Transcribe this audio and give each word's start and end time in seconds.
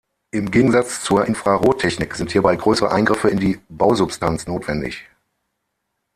Im 0.31 0.49
Gegensatz 0.49 1.03
zur 1.03 1.25
Infrarot-Technik 1.25 2.15
sind 2.15 2.31
hierbei 2.31 2.55
größere 2.55 2.89
Eingriffe 2.91 3.29
in 3.29 3.37
die 3.39 3.59
Bausubstanz 3.69 4.47
notwendig. 4.47 5.07